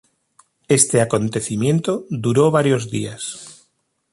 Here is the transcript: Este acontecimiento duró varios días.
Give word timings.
Este 0.67 0.99
acontecimiento 0.99 2.07
duró 2.09 2.49
varios 2.49 2.89
días. 2.89 3.69